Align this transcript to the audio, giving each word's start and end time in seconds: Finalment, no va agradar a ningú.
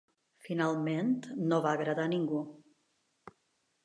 Finalment, 0.45 1.11
no 1.51 1.59
va 1.65 1.73
agradar 1.79 2.05
a 2.09 2.11
ningú. 2.15 2.39